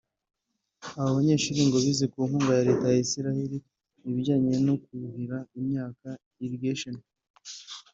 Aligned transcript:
Aba 0.99 1.15
banyeshuri 1.17 1.59
ngo 1.67 1.77
bize 1.85 2.05
ku 2.11 2.19
nkunga 2.27 2.51
ya 2.57 2.65
Leta 2.67 2.85
muri 2.89 3.01
Israel 3.05 3.51
ibijyanye 4.09 4.53
no 4.67 4.75
kuhira 4.83 5.37
imyaka 5.59 6.07
(Irrigation) 6.43 6.95